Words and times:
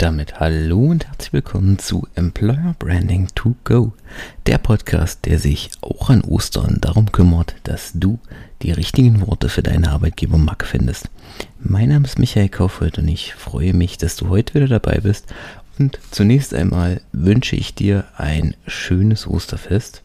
damit 0.00 0.40
hallo 0.40 0.78
und 0.86 1.06
herzlich 1.06 1.34
willkommen 1.34 1.78
zu 1.78 2.08
Employer 2.14 2.74
Branding 2.78 3.28
to 3.34 3.54
Go, 3.64 3.92
der 4.46 4.56
Podcast, 4.56 5.26
der 5.26 5.38
sich 5.38 5.68
auch 5.82 6.08
an 6.08 6.22
Ostern 6.22 6.78
darum 6.80 7.12
kümmert, 7.12 7.54
dass 7.64 7.92
du 7.92 8.18
die 8.62 8.72
richtigen 8.72 9.26
Worte 9.26 9.50
für 9.50 9.62
deine 9.62 9.90
Arbeitgebermarke 9.90 10.64
findest. 10.64 11.10
Mein 11.58 11.90
Name 11.90 12.06
ist 12.06 12.18
Michael 12.18 12.48
Kaufhold 12.48 12.96
und 12.96 13.08
ich 13.08 13.34
freue 13.34 13.74
mich, 13.74 13.98
dass 13.98 14.16
du 14.16 14.30
heute 14.30 14.54
wieder 14.54 14.68
dabei 14.68 15.00
bist. 15.02 15.26
Und 15.78 15.98
zunächst 16.10 16.54
einmal 16.54 17.02
wünsche 17.12 17.56
ich 17.56 17.74
dir 17.74 18.04
ein 18.16 18.56
schönes 18.66 19.26
Osterfest. 19.26 20.02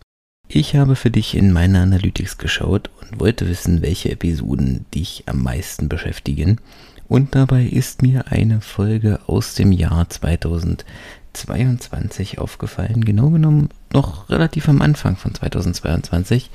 Ich 0.50 0.76
habe 0.76 0.98
für 0.98 1.10
dich 1.10 1.36
in 1.36 1.54
meine 1.54 1.80
Analytics 1.80 2.38
geschaut 2.38 2.90
und 3.00 3.22
wollte 3.22 3.48
wissen, 3.48 3.82
welche 3.82 4.12
Episoden 4.12 4.86
dich 4.94 5.24
am 5.26 5.42
meisten 5.42 5.88
beschäftigen. 5.88 6.60
Und 7.08 7.36
dabei 7.36 7.64
ist 7.64 8.02
mir 8.02 8.32
eine 8.32 8.62
Folge 8.62 9.20
aus 9.28 9.54
dem 9.54 9.72
Jahr 9.72 10.10
2022 10.10 12.40
aufgefallen. 12.40 13.06
Genau 13.06 13.30
genommen 13.30 13.70
noch 13.94 14.28
relativ 14.30 14.68
am 14.70 14.82
Anfang 14.82 15.16
von 15.16 15.36
2022. 15.36 16.50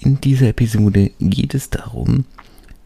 In 0.00 0.20
dieser 0.20 0.48
Episode 0.48 1.12
geht 1.18 1.54
es 1.54 1.70
darum, 1.70 2.26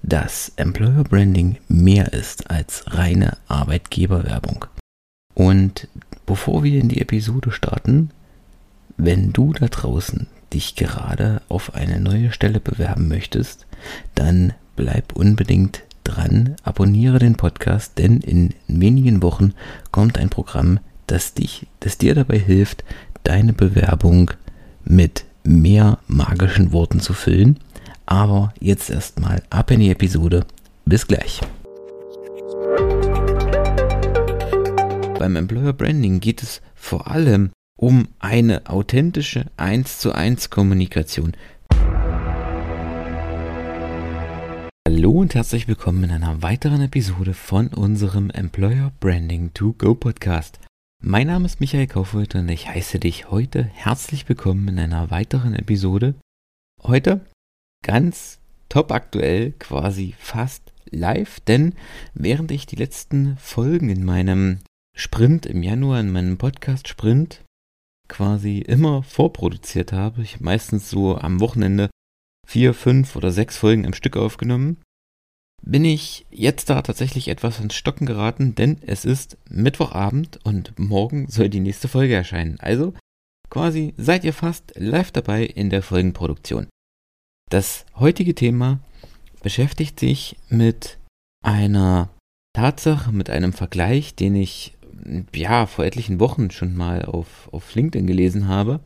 dass 0.02 0.52
Employer 0.56 1.04
Branding 1.04 1.56
mehr 1.68 2.12
ist 2.12 2.50
als 2.50 2.84
reine 2.86 3.36
Arbeitgeberwerbung. 3.48 4.66
Und 5.34 5.88
bevor 6.26 6.64
wir 6.64 6.80
in 6.80 6.88
die 6.88 7.00
Episode 7.00 7.50
starten, 7.50 8.10
wenn 8.96 9.32
du 9.32 9.52
da 9.52 9.68
draußen 9.68 10.26
dich 10.52 10.76
gerade 10.76 11.42
auf 11.48 11.74
eine 11.74 12.00
neue 12.00 12.32
Stelle 12.32 12.60
bewerben 12.60 13.08
möchtest, 13.08 13.66
dann 14.14 14.52
bleib 14.76 15.14
unbedingt 15.14 15.82
dran, 16.10 16.56
abonniere 16.62 17.18
den 17.18 17.36
Podcast, 17.36 17.98
denn 17.98 18.20
in 18.20 18.54
wenigen 18.66 19.22
Wochen 19.22 19.54
kommt 19.90 20.18
ein 20.18 20.30
Programm, 20.30 20.80
das 21.06 21.34
dich, 21.34 21.66
das 21.80 21.98
dir 21.98 22.14
dabei 22.14 22.38
hilft, 22.38 22.84
deine 23.22 23.52
Bewerbung 23.52 24.30
mit 24.84 25.24
mehr 25.44 25.98
magischen 26.06 26.72
Worten 26.72 27.00
zu 27.00 27.12
füllen. 27.12 27.58
Aber 28.06 28.52
jetzt 28.60 28.90
erstmal 28.90 29.42
ab 29.50 29.70
in 29.70 29.80
die 29.80 29.90
Episode. 29.90 30.44
Bis 30.84 31.06
gleich. 31.06 31.40
Beim 35.18 35.36
Employer 35.36 35.72
Branding 35.72 36.20
geht 36.20 36.42
es 36.42 36.60
vor 36.74 37.08
allem 37.08 37.50
um 37.76 38.08
eine 38.18 38.66
authentische 38.68 39.46
1 39.56 39.98
zu 39.98 40.12
1 40.12 40.50
Kommunikation 40.50 41.32
Hallo 44.92 45.12
und 45.12 45.36
herzlich 45.36 45.68
willkommen 45.68 46.02
in 46.02 46.10
einer 46.10 46.42
weiteren 46.42 46.80
Episode 46.80 47.32
von 47.32 47.68
unserem 47.68 48.28
Employer 48.28 48.90
Branding 48.98 49.54
to 49.54 49.72
Go 49.74 49.94
Podcast. 49.94 50.58
Mein 51.00 51.28
Name 51.28 51.46
ist 51.46 51.60
Michael 51.60 51.86
Kaufhold 51.86 52.34
und 52.34 52.48
ich 52.48 52.68
heiße 52.68 52.98
dich 52.98 53.30
heute 53.30 53.62
herzlich 53.62 54.28
willkommen 54.28 54.66
in 54.66 54.80
einer 54.80 55.12
weiteren 55.12 55.54
Episode. 55.54 56.16
Heute 56.82 57.24
ganz 57.86 58.40
top 58.68 58.90
aktuell, 58.90 59.52
quasi 59.52 60.12
fast 60.18 60.72
live, 60.90 61.38
denn 61.38 61.74
während 62.14 62.50
ich 62.50 62.66
die 62.66 62.76
letzten 62.76 63.36
Folgen 63.36 63.90
in 63.90 64.04
meinem 64.04 64.58
Sprint 64.96 65.46
im 65.46 65.62
Januar, 65.62 66.00
in 66.00 66.10
meinem 66.10 66.36
Podcast 66.36 66.88
Sprint 66.88 67.44
quasi 68.08 68.58
immer 68.58 69.04
vorproduziert 69.04 69.92
habe, 69.92 70.22
ich 70.22 70.40
meistens 70.40 70.90
so 70.90 71.16
am 71.16 71.38
Wochenende 71.38 71.90
vier, 72.50 72.74
fünf 72.74 73.14
oder 73.14 73.30
sechs 73.30 73.56
Folgen 73.56 73.84
im 73.84 73.94
Stück 73.94 74.16
aufgenommen, 74.16 74.78
bin 75.62 75.84
ich 75.84 76.26
jetzt 76.30 76.68
da 76.68 76.82
tatsächlich 76.82 77.28
etwas 77.28 77.60
ins 77.60 77.76
Stocken 77.76 78.06
geraten, 78.06 78.56
denn 78.56 78.78
es 78.84 79.04
ist 79.04 79.38
Mittwochabend 79.48 80.40
und 80.42 80.76
morgen 80.76 81.28
soll 81.28 81.48
die 81.48 81.60
nächste 81.60 81.86
Folge 81.86 82.14
erscheinen. 82.14 82.58
Also 82.58 82.92
quasi 83.50 83.94
seid 83.96 84.24
ihr 84.24 84.32
fast 84.32 84.72
live 84.74 85.12
dabei 85.12 85.44
in 85.44 85.70
der 85.70 85.82
Folgenproduktion. 85.82 86.66
Das 87.50 87.86
heutige 87.94 88.34
Thema 88.34 88.80
beschäftigt 89.44 90.00
sich 90.00 90.36
mit 90.48 90.98
einer 91.44 92.10
Tatsache, 92.52 93.12
mit 93.12 93.30
einem 93.30 93.52
Vergleich, 93.52 94.16
den 94.16 94.34
ich 94.34 94.76
ja 95.32 95.66
vor 95.66 95.84
etlichen 95.84 96.18
Wochen 96.18 96.50
schon 96.50 96.74
mal 96.74 97.04
auf, 97.04 97.48
auf 97.52 97.76
LinkedIn 97.76 98.08
gelesen 98.08 98.48
habe 98.48 98.80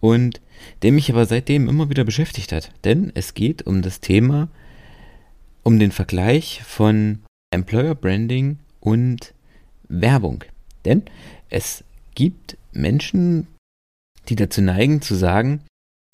und 0.00 0.40
der 0.82 0.92
mich 0.92 1.10
aber 1.10 1.26
seitdem 1.26 1.68
immer 1.68 1.90
wieder 1.90 2.04
beschäftigt 2.04 2.52
hat. 2.52 2.72
Denn 2.84 3.12
es 3.14 3.34
geht 3.34 3.66
um 3.66 3.82
das 3.82 4.00
Thema, 4.00 4.48
um 5.62 5.78
den 5.78 5.92
Vergleich 5.92 6.62
von 6.64 7.20
Employer 7.50 7.94
Branding 7.94 8.58
und 8.80 9.34
Werbung. 9.88 10.44
Denn 10.84 11.02
es 11.48 11.84
gibt 12.14 12.56
Menschen, 12.72 13.46
die 14.28 14.36
dazu 14.36 14.62
neigen 14.62 15.02
zu 15.02 15.14
sagen, 15.14 15.62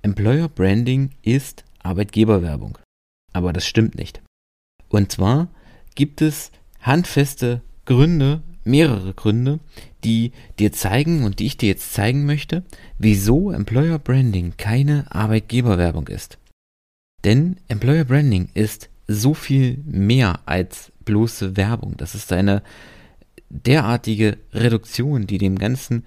Employer 0.02 0.48
Branding 0.48 1.10
ist 1.22 1.64
Arbeitgeberwerbung. 1.82 2.78
Aber 3.32 3.52
das 3.52 3.66
stimmt 3.66 3.94
nicht. 3.94 4.20
Und 4.88 5.12
zwar 5.12 5.48
gibt 5.94 6.20
es 6.20 6.50
handfeste 6.80 7.62
Gründe, 7.84 8.42
mehrere 8.64 9.14
Gründe, 9.14 9.60
die 10.04 10.32
dir 10.58 10.72
zeigen 10.72 11.24
und 11.24 11.38
die 11.38 11.46
ich 11.46 11.56
dir 11.56 11.68
jetzt 11.68 11.92
zeigen 11.92 12.26
möchte, 12.26 12.62
wieso 12.98 13.50
Employer 13.50 13.98
Branding 13.98 14.54
keine 14.56 15.06
Arbeitgeberwerbung 15.10 16.08
ist. 16.08 16.38
Denn 17.24 17.56
Employer 17.68 18.04
Branding 18.04 18.48
ist 18.54 18.88
so 19.06 19.34
viel 19.34 19.78
mehr 19.84 20.40
als 20.46 20.92
bloße 21.04 21.56
Werbung. 21.56 21.96
Das 21.96 22.14
ist 22.14 22.32
eine 22.32 22.62
derartige 23.48 24.38
Reduktion, 24.52 25.26
die 25.26 25.38
dem 25.38 25.58
ganzen 25.58 26.04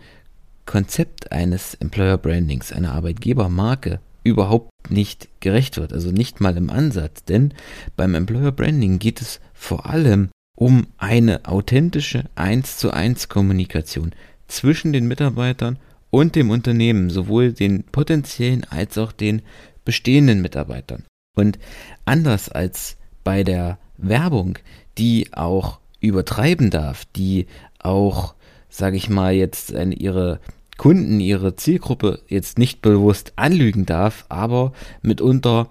Konzept 0.65 1.31
eines 1.31 1.75
Employer 1.75 2.17
Brandings, 2.17 2.71
einer 2.71 2.93
Arbeitgebermarke, 2.93 3.99
überhaupt 4.23 4.71
nicht 4.89 5.29
gerecht 5.39 5.77
wird. 5.77 5.93
Also 5.93 6.11
nicht 6.11 6.41
mal 6.41 6.57
im 6.57 6.69
Ansatz. 6.69 7.23
Denn 7.23 7.53
beim 7.95 8.15
Employer 8.15 8.51
Branding 8.51 8.99
geht 8.99 9.21
es 9.21 9.39
vor 9.53 9.85
allem 9.85 10.29
um 10.55 10.87
eine 10.97 11.45
authentische 11.45 12.25
1 12.35 12.77
zu 12.77 12.91
1 12.91 13.29
Kommunikation 13.29 14.11
zwischen 14.47 14.93
den 14.93 15.07
Mitarbeitern 15.07 15.77
und 16.09 16.35
dem 16.35 16.49
Unternehmen, 16.49 17.09
sowohl 17.09 17.51
den 17.51 17.83
potenziellen 17.83 18.63
als 18.69 18.97
auch 18.97 19.11
den 19.11 19.41
bestehenden 19.83 20.41
Mitarbeitern. 20.41 21.03
Und 21.35 21.59
anders 22.05 22.49
als 22.49 22.97
bei 23.23 23.43
der 23.43 23.77
Werbung, 23.97 24.57
die 24.97 25.33
auch 25.33 25.79
übertreiben 25.99 26.69
darf, 26.69 27.05
die 27.15 27.47
auch, 27.79 28.35
sage 28.69 28.95
ich 28.95 29.09
mal, 29.09 29.33
jetzt 29.33 29.71
ihre 29.71 30.39
Kunden, 30.77 31.19
ihre 31.19 31.55
Zielgruppe 31.55 32.21
jetzt 32.27 32.57
nicht 32.57 32.81
bewusst 32.81 33.33
anlügen 33.35 33.85
darf, 33.85 34.25
aber 34.29 34.73
mitunter 35.01 35.69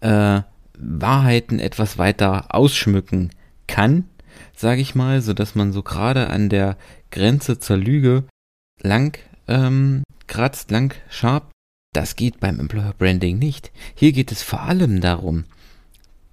äh, 0.00 0.40
Wahrheiten 0.78 1.58
etwas 1.58 1.98
weiter 1.98 2.54
ausschmücken 2.54 3.30
kann, 3.66 4.04
sage 4.54 4.80
ich 4.80 4.94
mal, 4.94 5.20
so 5.22 5.32
dass 5.32 5.54
man 5.54 5.72
so 5.72 5.82
gerade 5.82 6.28
an 6.28 6.48
der 6.48 6.76
Grenze 7.10 7.58
zur 7.58 7.76
Lüge 7.76 8.24
lang 8.80 9.18
ähm, 9.48 10.02
kratzt, 10.26 10.70
lang 10.70 10.94
scharf. 11.08 11.44
Das 11.92 12.16
geht 12.16 12.40
beim 12.40 12.60
Employer 12.60 12.94
Branding 12.98 13.38
nicht. 13.38 13.72
Hier 13.94 14.12
geht 14.12 14.32
es 14.32 14.42
vor 14.42 14.62
allem 14.62 15.00
darum, 15.00 15.44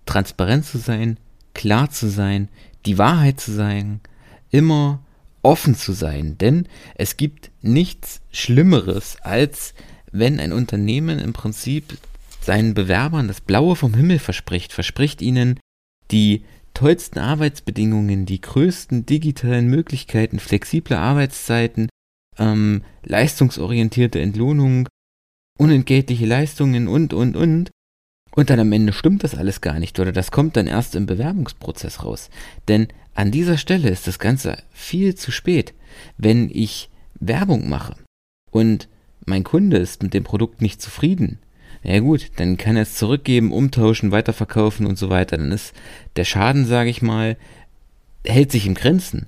transparent 0.06 0.66
zu 0.66 0.78
sein, 0.78 1.18
klar 1.54 1.90
zu 1.90 2.10
sein, 2.10 2.50
die 2.86 2.98
Wahrheit 2.98 3.40
zu 3.40 3.54
sagen, 3.54 4.02
immer 4.50 5.00
offen 5.42 5.76
zu 5.76 5.94
sein. 5.94 6.38
Denn 6.38 6.68
es 6.96 7.18
gibt 7.18 7.52
nichts 7.62 8.22
Schlimmeres, 8.32 9.18
als 9.22 9.74
wenn 10.12 10.40
ein 10.40 10.52
Unternehmen 10.52 11.20
im 11.20 11.34
Prinzip 11.34 11.98
seinen 12.42 12.74
Bewerbern 12.74 13.28
das 13.28 13.42
Blaue 13.42 13.76
vom 13.76 13.94
Himmel 13.94 14.20
verspricht, 14.20 14.74
verspricht 14.74 15.22
ihnen 15.22 15.60
die 16.12 16.44
tollsten 16.74 17.20
Arbeitsbedingungen, 17.20 18.26
die 18.26 18.42
größten 18.42 19.06
digitalen 19.06 19.68
Möglichkeiten, 19.68 20.40
flexible 20.40 20.98
Arbeitszeiten, 20.98 21.90
ähm, 22.38 22.84
leistungsorientierte 23.04 24.20
Entlohnung, 24.20 24.88
unentgeltliche 25.58 26.26
Leistungen 26.26 26.88
und, 26.88 27.14
und, 27.14 27.36
und. 27.36 27.72
Und 28.36 28.50
dann 28.50 28.60
am 28.60 28.72
Ende 28.72 28.94
stimmt 28.94 29.24
das 29.24 29.36
alles 29.36 29.62
gar 29.62 29.80
nicht 29.80 30.00
oder 30.00 30.12
das 30.12 30.32
kommt 30.32 30.58
dann 30.58 30.66
erst 30.66 30.96
im 30.96 31.06
Bewerbungsprozess 31.06 32.04
raus. 32.04 32.32
Denn 32.68 32.88
an 33.14 33.30
dieser 33.30 33.58
Stelle 33.58 33.90
ist 33.90 34.08
das 34.08 34.18
Ganze 34.18 34.58
viel 34.72 35.14
zu 35.14 35.32
spät. 35.32 35.76
Wenn 36.18 36.50
ich 36.50 36.90
Werbung 37.20 37.70
mache 37.70 37.96
und 38.50 38.90
mein 39.26 39.44
Kunde 39.44 39.78
ist 39.78 40.02
mit 40.02 40.16
dem 40.16 40.24
Produkt 40.24 40.62
nicht 40.62 40.82
zufrieden, 40.82 41.40
ja 41.84 42.00
gut, 42.00 42.32
dann 42.38 42.58
kann 42.58 42.78
er 42.78 42.84
es 42.84 42.96
zurückgeben, 42.96 43.52
umtauschen, 43.52 44.12
weiterverkaufen 44.12 44.86
und 44.86 44.98
so 44.98 45.10
weiter. 45.10 45.38
Dann 45.38 45.52
ist 45.52 45.74
der 46.16 46.24
Schaden, 46.24 46.66
sage 46.66 46.90
ich 46.90 47.02
mal, 47.02 47.36
hält 48.26 48.52
sich 48.52 48.66
im 48.66 48.74
Grenzen. 48.74 49.28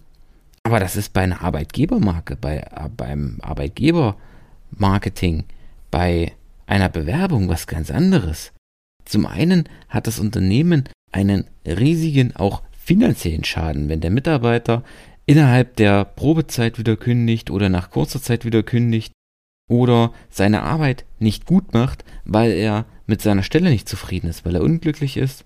Aber 0.63 0.80
das 0.80 0.96
ist 0.96 1.12
bei 1.13 1.22
einer 1.22 1.42
Arbeitgebermarke, 1.42 2.38
bei, 2.38 2.57
äh, 2.57 2.90
beim 2.96 3.38
Arbeitgebermarketing, 3.42 5.44
bei 5.92 6.31
einer 6.66 6.90
Bewerbung 6.90 7.50
was 7.50 7.68
ganz 7.68 7.92
anderes. 7.92 8.52
Zum 9.04 9.28
einen 9.28 9.69
hat 9.90 10.07
das 10.07 10.19
Unternehmen 10.19 10.86
einen 11.12 11.46
riesigen, 11.66 12.36
auch 12.36 12.63
finanziellen 12.78 13.44
Schaden, 13.44 13.90
wenn 13.90 14.02
der 14.02 14.12
Mitarbeiter 14.12 14.84
innerhalb 15.25 15.75
der 15.75 16.06
Probezeit 16.06 16.80
wieder 16.80 16.96
kündigt 16.96 17.52
oder 17.52 17.69
nach 17.69 17.90
kurzer 17.90 18.22
Zeit 18.22 18.46
wieder 18.46 18.63
kündigt 18.63 19.12
oder 19.68 20.14
seine 20.30 20.64
Arbeit 20.64 21.06
nicht 21.20 21.46
gut 21.46 21.74
macht, 21.74 22.06
weil 22.24 22.52
er 22.52 22.86
mit 23.08 23.22
seiner 23.22 23.44
Stelle 23.44 23.70
nicht 23.70 23.90
zufrieden 23.90 24.30
ist, 24.30 24.46
weil 24.46 24.56
er 24.56 24.64
unglücklich 24.64 25.18
ist 25.18 25.46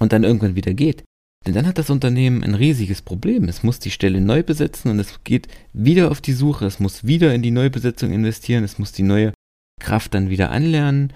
und 0.00 0.12
dann 0.12 0.24
irgendwann 0.24 0.56
wieder 0.56 0.74
geht. 0.74 1.04
Denn 1.46 1.54
dann 1.54 1.66
hat 1.66 1.78
das 1.78 1.90
Unternehmen 1.90 2.44
ein 2.44 2.54
riesiges 2.54 3.02
Problem. 3.02 3.44
Es 3.44 3.62
muss 3.62 3.80
die 3.80 3.90
Stelle 3.90 4.20
neu 4.20 4.42
besetzen 4.42 4.90
und 4.90 4.98
es 5.00 5.24
geht 5.24 5.48
wieder 5.72 6.10
auf 6.10 6.20
die 6.20 6.34
Suche. 6.34 6.66
Es 6.66 6.78
muss 6.78 7.04
wieder 7.04 7.34
in 7.34 7.42
die 7.42 7.50
Neubesetzung 7.50 8.12
investieren. 8.12 8.62
Es 8.62 8.78
muss 8.78 8.92
die 8.92 9.02
neue 9.02 9.32
Kraft 9.80 10.14
dann 10.14 10.30
wieder 10.30 10.50
anlernen 10.50 11.12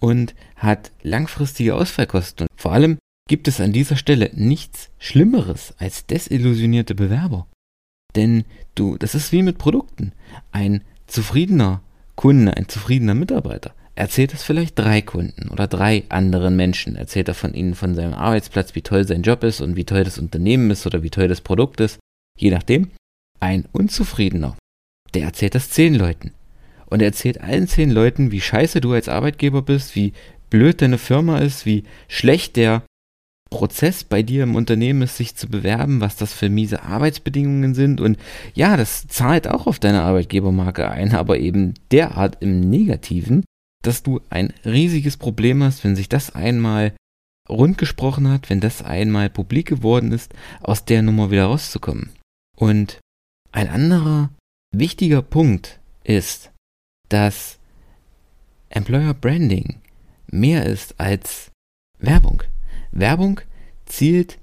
und 0.00 0.34
hat 0.56 0.92
langfristige 1.02 1.74
Ausfallkosten. 1.74 2.46
Und 2.50 2.60
vor 2.60 2.72
allem 2.72 2.98
gibt 3.26 3.48
es 3.48 3.60
an 3.60 3.72
dieser 3.72 3.96
Stelle 3.96 4.30
nichts 4.34 4.90
Schlimmeres 4.98 5.74
als 5.78 6.04
desillusionierte 6.06 6.94
Bewerber. 6.94 7.46
Denn 8.16 8.44
du, 8.74 8.98
das 8.98 9.14
ist 9.14 9.32
wie 9.32 9.42
mit 9.42 9.56
Produkten. 9.56 10.12
Ein 10.50 10.82
zufriedener 11.10 11.82
Kunde, 12.14 12.56
ein 12.56 12.68
zufriedener 12.68 13.14
Mitarbeiter 13.14 13.74
erzählt 14.00 14.32
es 14.32 14.42
vielleicht 14.42 14.78
drei 14.78 15.02
Kunden 15.02 15.50
oder 15.50 15.66
drei 15.66 16.04
anderen 16.08 16.56
Menschen. 16.56 16.96
Erzählt 16.96 17.28
er 17.28 17.34
von 17.34 17.52
ihnen 17.52 17.74
von 17.74 17.94
seinem 17.94 18.14
Arbeitsplatz, 18.14 18.74
wie 18.74 18.80
toll 18.80 19.06
sein 19.06 19.22
Job 19.22 19.44
ist 19.44 19.60
und 19.60 19.76
wie 19.76 19.84
toll 19.84 20.04
das 20.04 20.18
Unternehmen 20.18 20.70
ist 20.70 20.86
oder 20.86 21.02
wie 21.02 21.10
toll 21.10 21.28
das 21.28 21.42
Produkt 21.42 21.80
ist. 21.80 21.98
Je 22.38 22.50
nachdem. 22.50 22.90
Ein 23.40 23.66
Unzufriedener, 23.72 24.56
der 25.14 25.24
erzählt 25.24 25.54
das 25.54 25.70
zehn 25.70 25.94
Leuten. 25.94 26.32
Und 26.86 27.00
er 27.00 27.08
erzählt 27.08 27.40
allen 27.40 27.68
zehn 27.68 27.90
Leuten, 27.90 28.32
wie 28.32 28.40
scheiße 28.40 28.80
du 28.80 28.92
als 28.92 29.08
Arbeitgeber 29.08 29.62
bist, 29.62 29.94
wie 29.94 30.12
blöd 30.50 30.82
deine 30.82 30.98
Firma 30.98 31.38
ist, 31.38 31.64
wie 31.64 31.84
schlecht 32.08 32.56
der 32.56 32.82
Prozess 33.50 34.04
bei 34.04 34.22
dir 34.22 34.44
im 34.44 34.54
Unternehmen 34.54 35.02
ist, 35.02 35.16
sich 35.16 35.34
zu 35.34 35.48
bewerben, 35.48 36.00
was 36.00 36.16
das 36.16 36.32
für 36.32 36.48
miese 36.48 36.82
Arbeitsbedingungen 36.84 37.74
sind. 37.74 38.00
Und 38.00 38.18
ja, 38.54 38.76
das 38.76 39.08
zahlt 39.08 39.48
auch 39.48 39.66
auf 39.66 39.78
deine 39.78 40.02
Arbeitgebermarke 40.02 40.88
ein, 40.88 41.14
aber 41.14 41.38
eben 41.38 41.74
derart 41.90 42.38
im 42.40 42.60
Negativen, 42.60 43.44
dass 43.82 44.02
du 44.02 44.20
ein 44.30 44.52
riesiges 44.64 45.16
Problem 45.16 45.62
hast, 45.62 45.84
wenn 45.84 45.96
sich 45.96 46.08
das 46.08 46.34
einmal 46.34 46.94
rundgesprochen 47.48 48.28
hat, 48.28 48.48
wenn 48.48 48.60
das 48.60 48.82
einmal 48.82 49.28
publik 49.28 49.66
geworden 49.66 50.12
ist, 50.12 50.32
aus 50.60 50.84
der 50.84 51.02
Nummer 51.02 51.30
wieder 51.30 51.46
rauszukommen. 51.46 52.10
Und 52.56 53.00
ein 53.50 53.68
anderer 53.68 54.30
wichtiger 54.72 55.22
Punkt 55.22 55.80
ist, 56.04 56.52
dass 57.08 57.58
Employer 58.68 59.14
Branding 59.14 59.80
mehr 60.30 60.66
ist 60.66 61.00
als 61.00 61.50
Werbung. 61.98 62.44
Werbung 62.92 63.40
zielt 63.86 64.38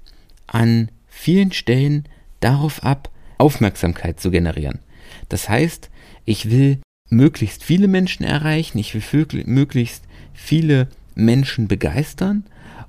an 0.46 0.90
vielen 1.06 1.52
Stellen 1.52 2.04
darauf 2.40 2.82
ab, 2.82 3.10
Aufmerksamkeit 3.38 4.20
zu 4.20 4.30
generieren. 4.30 4.80
Das 5.28 5.48
heißt, 5.48 5.90
ich 6.24 6.50
will 6.50 6.80
möglichst 7.08 7.64
viele 7.64 7.88
Menschen 7.88 8.24
erreichen, 8.24 8.78
ich 8.78 8.94
will 8.94 9.44
möglichst 9.46 10.04
viele 10.34 10.88
Menschen 11.14 11.68
begeistern 11.68 12.44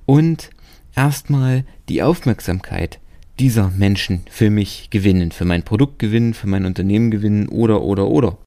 und 0.06 0.50
erstmal 0.94 1.64
die 1.88 2.02
Aufmerksamkeit 2.02 3.00
dieser 3.38 3.70
Menschen 3.70 4.22
für 4.30 4.50
mich 4.50 4.90
gewinnen, 4.90 5.32
für 5.32 5.44
mein 5.46 5.62
Produkt 5.62 5.98
gewinnen, 5.98 6.34
für 6.34 6.46
mein 6.46 6.66
Unternehmen 6.66 7.10
gewinnen 7.10 7.48
oder 7.48 7.82
oder 7.82 8.08
oder. 8.08 8.38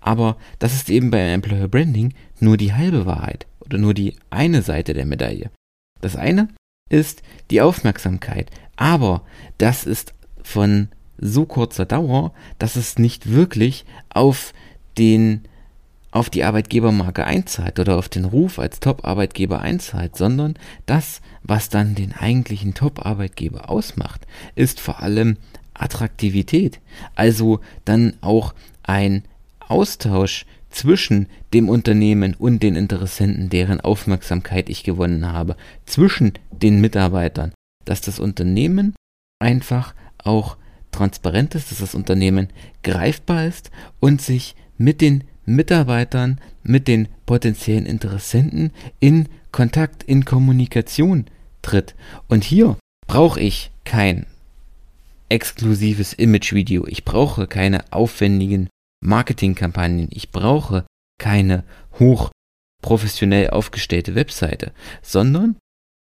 Aber 0.00 0.36
das 0.60 0.74
ist 0.74 0.90
eben 0.90 1.10
bei 1.10 1.18
Employer 1.18 1.68
Branding 1.68 2.14
nur 2.38 2.56
die 2.56 2.72
halbe 2.72 3.04
Wahrheit 3.04 3.46
oder 3.60 3.78
nur 3.78 3.94
die 3.94 4.14
eine 4.30 4.62
Seite 4.62 4.94
der 4.94 5.06
Medaille. 5.06 5.50
Das 6.00 6.16
eine 6.16 6.48
ist 6.88 7.22
die 7.50 7.60
Aufmerksamkeit, 7.60 8.50
aber 8.76 9.22
das 9.58 9.84
ist 9.84 10.14
von 10.42 10.88
so 11.18 11.44
kurzer 11.46 11.84
Dauer, 11.84 12.32
dass 12.58 12.76
es 12.76 12.98
nicht 12.98 13.30
wirklich 13.30 13.84
auf 14.10 14.52
den 14.96 15.42
auf 16.10 16.30
die 16.30 16.42
Arbeitgebermarke 16.42 17.24
einzahlt 17.24 17.78
oder 17.78 17.98
auf 17.98 18.08
den 18.08 18.24
Ruf 18.24 18.58
als 18.58 18.80
Top-Arbeitgeber 18.80 19.60
einzahlt, 19.60 20.16
sondern 20.16 20.54
das, 20.86 21.20
was 21.42 21.68
dann 21.68 21.94
den 21.94 22.14
eigentlichen 22.14 22.72
Top-Arbeitgeber 22.72 23.68
ausmacht, 23.68 24.26
ist 24.54 24.80
vor 24.80 25.02
allem 25.02 25.36
Attraktivität. 25.74 26.80
Also 27.14 27.60
dann 27.84 28.14
auch 28.22 28.54
ein 28.82 29.22
Austausch 29.60 30.46
zwischen 30.70 31.28
dem 31.52 31.68
Unternehmen 31.68 32.34
und 32.34 32.62
den 32.62 32.76
Interessenten, 32.76 33.48
deren 33.48 33.80
Aufmerksamkeit 33.80 34.68
ich 34.68 34.84
gewonnen 34.84 35.26
habe, 35.26 35.56
zwischen 35.86 36.32
den 36.50 36.80
Mitarbeitern, 36.80 37.52
dass 37.84 38.00
das 38.00 38.18
Unternehmen 38.18 38.94
einfach 39.40 39.94
auch 40.18 40.56
transparent 40.90 41.54
ist, 41.54 41.70
dass 41.70 41.78
das 41.78 41.94
Unternehmen 41.94 42.48
greifbar 42.82 43.46
ist 43.46 43.70
und 44.00 44.20
sich 44.20 44.56
mit 44.76 45.00
den 45.00 45.24
Mitarbeitern, 45.44 46.40
mit 46.62 46.88
den 46.88 47.08
potenziellen 47.26 47.86
Interessenten 47.86 48.72
in 49.00 49.28
Kontakt, 49.52 50.02
in 50.02 50.24
Kommunikation 50.24 51.26
tritt. 51.62 51.94
Und 52.28 52.44
hier 52.44 52.76
brauche 53.06 53.40
ich 53.40 53.70
kein 53.84 54.26
exklusives 55.30 56.12
Image-Video. 56.12 56.86
Ich 56.86 57.04
brauche 57.04 57.46
keine 57.46 57.92
aufwendigen 57.92 58.68
Marketingkampagnen. 59.00 60.08
Ich 60.10 60.30
brauche 60.30 60.84
keine 61.18 61.64
hoch 61.98 62.30
professionell 62.82 63.50
aufgestellte 63.50 64.14
Webseite, 64.14 64.72
sondern 65.02 65.56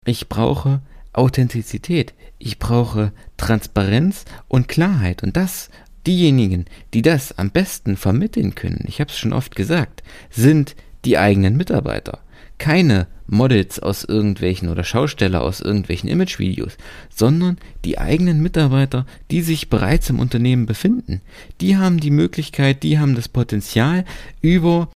ich 0.05 0.29
brauche 0.29 0.83
Authentizität. 1.13 2.15
Ich 2.39 2.59
brauche 2.59 3.13
Transparenz 3.37 4.25
und 4.49 4.69
Klarheit. 4.69 5.23
Und 5.23 5.37
das 5.37 5.71
Diejenigen, 6.07 6.67
die 6.95 7.03
das 7.03 7.37
am 7.37 7.51
besten 7.51 7.97
vermitteln 7.97 8.55
können, 8.55 8.85
ich 8.87 9.01
habe 9.01 9.11
es 9.11 9.19
schon 9.19 9.33
oft 9.33 9.57
gesagt, 9.57 10.05
sind 10.31 10.77
die 11.05 11.19
eigenen 11.19 11.57
Mitarbeiter. 11.57 12.21
Keine 12.59 13.07
Models 13.27 13.81
aus 13.81 14.05
irgendwelchen 14.05 14.69
oder 14.69 14.85
Schausteller 14.85 15.43
aus 15.43 15.61
irgendwelchen 15.61 16.09
Imagevideos, 16.09 16.77
sondern 17.15 17.59
die 17.85 17.99
eigenen 17.99 18.41
Mitarbeiter, 18.41 19.07
die 19.31 19.43
sich 19.43 19.69
bereits 19.69 20.09
im 20.11 20.21
Unternehmen 20.21 20.67
befinden. 20.67 21.21
Die 21.61 21.77
haben 21.77 21.99
die 21.99 22.11
Möglichkeit, 22.11 22.83
die 22.83 22.99
haben 22.99 23.15
das 23.15 23.29
Potenzial, 23.29 24.05
über 24.41 24.91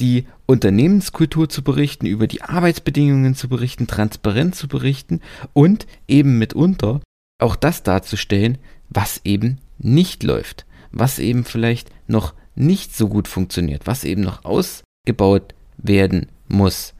die 0.00 0.26
Unternehmenskultur 0.46 1.48
zu 1.48 1.62
berichten, 1.62 2.06
über 2.06 2.26
die 2.26 2.42
Arbeitsbedingungen 2.42 3.34
zu 3.34 3.48
berichten, 3.48 3.86
transparent 3.86 4.54
zu 4.54 4.68
berichten 4.68 5.20
und 5.52 5.86
eben 6.08 6.38
mitunter 6.38 7.00
auch 7.38 7.56
das 7.56 7.82
darzustellen, 7.82 8.58
was 8.88 9.20
eben 9.24 9.58
nicht 9.78 10.22
läuft, 10.22 10.66
was 10.90 11.18
eben 11.18 11.44
vielleicht 11.44 11.90
noch 12.06 12.34
nicht 12.54 12.96
so 12.96 13.08
gut 13.08 13.28
funktioniert, 13.28 13.86
was 13.86 14.04
eben 14.04 14.22
noch 14.22 14.44
ausgebaut 14.44 15.54
werden 15.78 16.26
muss. 16.48 16.94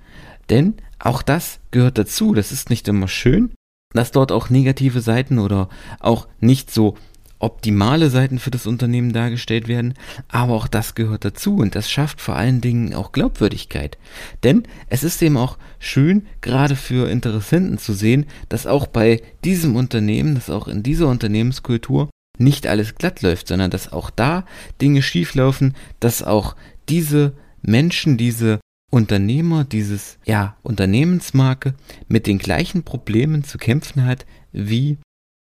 Denn 0.50 0.75
auch 0.99 1.23
das 1.23 1.61
gehört 1.71 1.97
dazu. 1.97 2.35
Das 2.35 2.52
ist 2.52 2.69
nicht 2.69 2.88
immer 2.88 3.09
schön, 3.09 3.52
dass 3.95 4.12
dort 4.12 4.33
auch 4.33 4.50
negative 4.50 5.00
Seiten 5.00 5.38
oder 5.38 5.69
auch 6.00 6.28
nicht 6.40 6.71
so 6.71 6.97
optimale 7.40 8.11
Seiten 8.11 8.38
für 8.38 8.50
das 8.50 8.66
Unternehmen 8.66 9.12
dargestellt 9.12 9.66
werden, 9.66 9.95
aber 10.28 10.52
auch 10.52 10.69
das 10.69 10.95
gehört 10.95 11.25
dazu 11.25 11.57
und 11.57 11.75
das 11.75 11.90
schafft 11.90 12.21
vor 12.21 12.37
allen 12.37 12.61
Dingen 12.61 12.95
auch 12.95 13.12
Glaubwürdigkeit. 13.12 13.97
Denn 14.45 14.64
es 14.88 15.02
ist 15.02 15.23
eben 15.23 15.38
auch 15.38 15.57
schön, 15.78 16.26
gerade 16.42 16.76
für 16.76 17.11
Interessenten 17.11 17.78
zu 17.78 17.95
sehen, 17.95 18.26
dass 18.50 18.66
auch 18.66 18.87
bei 18.87 19.23
diesem 19.42 19.75
Unternehmen, 19.75 20.35
dass 20.35 20.50
auch 20.50 20.69
in 20.69 20.83
dieser 20.83 21.09
Unternehmenskultur 21.09 22.11
nicht 22.38 22.66
alles 22.66 22.95
glatt 22.95 23.23
läuft, 23.23 23.49
sondern 23.49 23.71
dass 23.71 23.90
auch 23.90 24.11
da 24.11 24.45
Dinge 24.80 25.02
schieflaufen, 25.02 25.75
dass 25.99 26.23
auch 26.23 26.57
diese 26.88 27.33
Menschen, 27.62 28.16
diese 28.16 28.59
Unternehmer, 28.90 29.64
dieses 29.64 30.18
ja, 30.25 30.56
Unternehmensmarke 30.62 31.75
mit 32.09 32.26
den 32.26 32.38
gleichen 32.38 32.82
Problemen 32.82 33.44
zu 33.44 33.56
kämpfen 33.56 34.04
hat 34.04 34.26
wie 34.52 34.99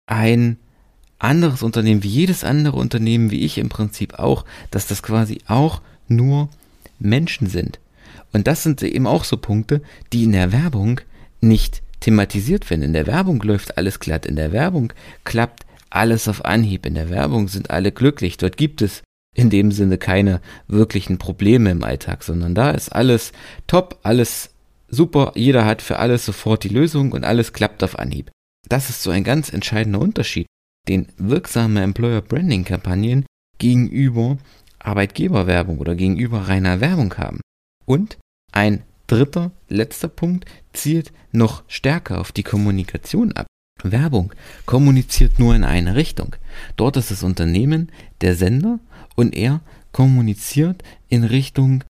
ein 0.07 0.59
anderes 1.19 1.63
Unternehmen, 1.63 2.03
wie 2.03 2.09
jedes 2.09 2.45
andere 2.45 2.77
Unternehmen, 2.77 3.31
wie 3.31 3.45
ich 3.45 3.59
im 3.59 3.69
Prinzip 3.69 4.15
auch, 4.15 4.45
dass 4.71 4.87
das 4.87 5.03
quasi 5.03 5.39
auch 5.47 5.83
nur 6.09 6.49
Menschen 6.99 7.49
sind. 7.49 7.81
Und 8.33 8.47
das 8.47 8.63
sind 8.63 8.83
eben 8.83 9.07
auch 9.07 9.25
so 9.25 9.37
Punkte, 9.37 9.83
die 10.13 10.25
in 10.25 10.33
der 10.33 10.53
Werbung 10.53 11.01
nicht 11.41 11.83
thematisiert 12.01 12.69
werden. 12.71 12.83
In 12.83 12.93
der 12.93 13.07
Werbung 13.07 13.41
läuft 13.43 13.77
alles 13.77 14.01
glatt. 14.01 14.27
In 14.27 14.37
der 14.37 14.53
Werbung 14.53 14.93
klappt 15.25 15.65
alles 15.91 16.29
auf 16.29 16.45
Anhieb. 16.45 16.87
In 16.87 16.95
der 16.95 17.11
Werbung 17.11 17.49
sind 17.49 17.71
alle 17.71 17.93
glücklich. 17.93 18.37
Dort 18.37 18.57
gibt 18.57 18.83
es 18.83 19.03
in 19.35 19.51
dem 19.51 19.73
Sinne 19.73 19.99
keine 19.99 20.41
wirklichen 20.69 21.19
Probleme 21.19 21.71
im 21.71 21.85
Alltag, 21.85 22.23
sondern 22.23 22.55
da 22.55 22.71
ist 22.71 22.91
alles 22.91 23.33
top, 23.67 23.99
alles 24.03 24.51
super. 24.89 25.33
Jeder 25.35 25.65
hat 25.65 25.83
für 25.83 25.99
alles 25.99 26.27
sofort 26.27 26.65
die 26.65 26.69
Lösung 26.69 27.12
und 27.12 27.25
alles 27.25 27.53
klappt 27.53 27.83
auf 27.83 27.99
Anhieb. 27.99 28.31
Das 28.69 28.91
ist 28.91 29.03
so 29.03 29.11
ein 29.11 29.25
ganz 29.25 29.53
entscheidender 29.53 30.01
Unterschied 30.01 30.47
den 30.89 31.09
wirksame 31.17 31.83
Employer 31.83 32.23
Branding 32.23 32.65
Kampagnen 32.65 33.25
gegenüber 33.59 34.39
Arbeitgeberwerbung 34.81 35.79
oder 35.79 35.95
gegenüber 35.95 36.49
reiner 36.49 36.81
Werbung 36.81 37.15
haben. 37.15 37.41
Und 37.87 38.19
ein 38.51 38.83
dritter, 39.07 39.53
letzter 39.69 40.09
Punkt 40.09 40.47
zielt 40.73 41.12
noch 41.31 41.62
stärker 41.69 42.21
auf 42.21 42.33
die 42.33 42.43
Kommunikation 42.43 43.33
ab. 43.33 43.47
Werbung 43.83 44.33
kommuniziert 44.67 45.39
nur 45.39 45.55
in 45.55 45.65
eine 45.65 45.95
Richtung. 45.95 46.37
Dort 46.77 46.97
ist 46.97 47.11
das 47.11 47.23
Unternehmen 47.23 47.91
der 48.21 48.37
Sender 48.37 48.79
und 49.16 49.35
er 49.37 49.61
kommuniziert 49.92 50.83
in 51.09 51.25
Richtung 51.25 51.85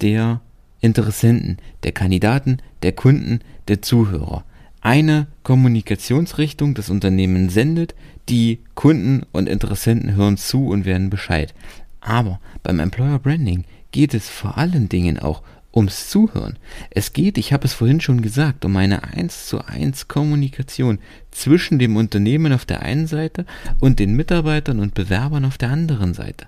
der 0.00 0.40
Interessenten, 0.80 1.58
der 1.82 1.92
Kandidaten, 1.92 2.58
der 2.82 2.92
Kunden, 2.92 3.40
der 3.68 3.82
Zuhörer. 3.82 4.44
Eine 4.80 5.26
Kommunikationsrichtung 5.42 6.74
das 6.74 6.90
Unternehmen 6.90 7.48
sendet, 7.48 7.94
die 8.28 8.60
Kunden 8.74 9.24
und 9.32 9.48
Interessenten 9.48 10.14
hören 10.14 10.36
zu 10.36 10.68
und 10.68 10.84
werden 10.84 11.10
Bescheid. 11.10 11.54
Aber 12.00 12.40
beim 12.62 12.78
Employer 12.78 13.18
Branding 13.18 13.64
geht 13.90 14.14
es 14.14 14.28
vor 14.28 14.58
allen 14.58 14.88
Dingen 14.88 15.18
auch 15.18 15.42
ums 15.74 16.08
Zuhören. 16.08 16.58
Es 16.90 17.12
geht, 17.12 17.36
ich 17.36 17.52
habe 17.52 17.66
es 17.66 17.74
vorhin 17.74 18.00
schon 18.00 18.22
gesagt, 18.22 18.64
um 18.64 18.76
eine 18.76 19.04
1 19.04 19.46
zu 19.46 19.64
1 19.64 20.08
Kommunikation 20.08 20.98
zwischen 21.30 21.78
dem 21.78 21.96
Unternehmen 21.96 22.52
auf 22.52 22.64
der 22.64 22.82
einen 22.82 23.06
Seite 23.06 23.44
und 23.78 23.98
den 23.98 24.14
Mitarbeitern 24.14 24.80
und 24.80 24.94
Bewerbern 24.94 25.44
auf 25.44 25.58
der 25.58 25.70
anderen 25.70 26.14
Seite. 26.14 26.46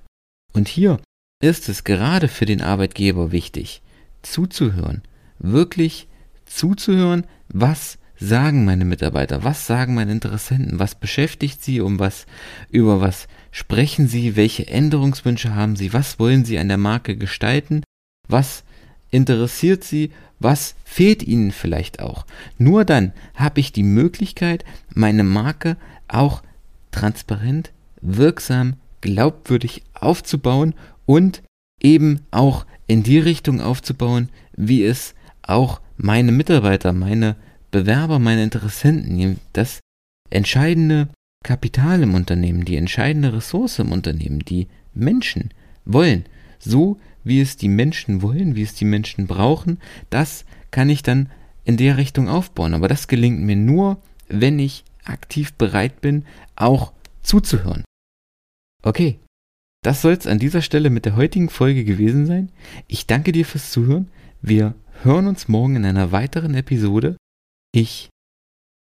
Und 0.52 0.68
hier 0.68 1.00
ist 1.40 1.68
es 1.68 1.84
gerade 1.84 2.28
für 2.28 2.46
den 2.46 2.62
Arbeitgeber 2.62 3.32
wichtig, 3.32 3.82
zuzuhören, 4.22 5.02
wirklich 5.38 6.08
zuzuhören, 6.46 7.26
was 7.48 7.98
sagen 8.18 8.64
meine 8.64 8.84
Mitarbeiter, 8.84 9.44
was 9.44 9.66
sagen 9.66 9.94
meine 9.94 10.12
Interessenten, 10.12 10.78
was 10.78 10.94
beschäftigt 10.94 11.62
sie, 11.62 11.80
um 11.80 11.98
was, 11.98 12.26
über 12.70 13.00
was 13.00 13.28
sprechen 13.52 14.08
sie, 14.08 14.36
welche 14.36 14.66
Änderungswünsche 14.66 15.54
haben 15.54 15.76
sie, 15.76 15.92
was 15.92 16.18
wollen 16.18 16.44
sie 16.44 16.58
an 16.58 16.68
der 16.68 16.78
Marke 16.78 17.16
gestalten, 17.16 17.84
was 18.26 18.64
interessiert 19.10 19.84
sie, 19.84 20.10
was 20.40 20.74
fehlt 20.84 21.22
ihnen 21.22 21.52
vielleicht 21.52 22.00
auch. 22.00 22.26
Nur 22.58 22.84
dann 22.84 23.12
habe 23.34 23.60
ich 23.60 23.72
die 23.72 23.82
Möglichkeit, 23.82 24.64
meine 24.92 25.24
Marke 25.24 25.76
auch 26.08 26.42
transparent, 26.90 27.72
wirksam, 28.00 28.74
glaubwürdig 29.00 29.82
aufzubauen 29.94 30.74
und 31.06 31.42
eben 31.80 32.20
auch 32.30 32.66
in 32.86 33.02
die 33.02 33.18
Richtung 33.18 33.60
aufzubauen, 33.60 34.28
wie 34.56 34.84
es 34.84 35.14
auch 35.42 35.80
meine 35.96 36.32
Mitarbeiter, 36.32 36.92
meine 36.92 37.36
Bewerber, 37.70 38.18
meine 38.18 38.42
Interessenten, 38.42 39.38
das 39.52 39.80
entscheidende 40.30 41.08
Kapital 41.44 42.02
im 42.02 42.14
Unternehmen, 42.14 42.64
die 42.64 42.76
entscheidende 42.76 43.32
Ressource 43.32 43.78
im 43.78 43.92
Unternehmen, 43.92 44.40
die 44.40 44.68
Menschen 44.94 45.50
wollen, 45.84 46.24
so 46.58 46.98
wie 47.24 47.40
es 47.40 47.56
die 47.56 47.68
Menschen 47.68 48.22
wollen, 48.22 48.56
wie 48.56 48.62
es 48.62 48.74
die 48.74 48.84
Menschen 48.84 49.26
brauchen, 49.26 49.78
das 50.10 50.44
kann 50.70 50.90
ich 50.90 51.02
dann 51.02 51.28
in 51.64 51.76
der 51.76 51.96
Richtung 51.96 52.28
aufbauen. 52.28 52.74
Aber 52.74 52.88
das 52.88 53.08
gelingt 53.08 53.40
mir 53.40 53.56
nur, 53.56 53.98
wenn 54.28 54.58
ich 54.58 54.84
aktiv 55.04 55.52
bereit 55.54 56.00
bin, 56.00 56.24
auch 56.56 56.92
zuzuhören. 57.22 57.84
Okay, 58.88 59.20
das 59.84 60.00
soll 60.00 60.14
es 60.14 60.26
an 60.26 60.38
dieser 60.38 60.62
Stelle 60.62 60.88
mit 60.88 61.04
der 61.04 61.14
heutigen 61.14 61.50
Folge 61.50 61.84
gewesen 61.84 62.24
sein. 62.24 62.50
Ich 62.86 63.06
danke 63.06 63.32
dir 63.32 63.44
fürs 63.44 63.70
Zuhören. 63.70 64.08
Wir 64.40 64.74
hören 65.02 65.26
uns 65.26 65.46
morgen 65.46 65.76
in 65.76 65.84
einer 65.84 66.10
weiteren 66.10 66.54
Episode. 66.54 67.18
Ich 67.70 68.08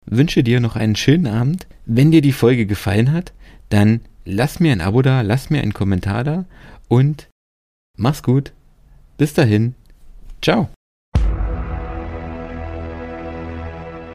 wünsche 0.04 0.44
dir 0.44 0.60
noch 0.60 0.76
einen 0.76 0.94
schönen 0.94 1.26
Abend. 1.26 1.66
Wenn 1.86 2.10
dir 2.10 2.20
die 2.20 2.32
Folge 2.32 2.66
gefallen 2.66 3.12
hat, 3.12 3.32
dann 3.70 4.02
lass 4.26 4.60
mir 4.60 4.72
ein 4.72 4.82
Abo 4.82 5.00
da, 5.00 5.22
lass 5.22 5.48
mir 5.48 5.62
einen 5.62 5.72
Kommentar 5.72 6.22
da 6.22 6.44
und 6.88 7.30
mach's 7.96 8.22
gut. 8.22 8.52
Bis 9.16 9.32
dahin. 9.32 9.74
Ciao. 10.42 10.68